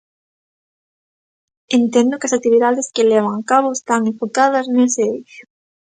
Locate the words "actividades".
2.39-2.91